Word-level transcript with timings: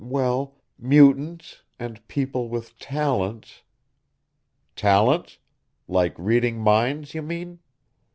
well, 0.03 0.55
mutants, 0.79 1.61
and 1.77 2.07
people 2.07 2.49
with 2.49 2.75
talents...." 2.79 3.61
"Talents? 4.75 5.37
Like 5.87 6.15
reading 6.17 6.57
minds, 6.59 7.13
you 7.13 7.21
mean?" 7.21 7.59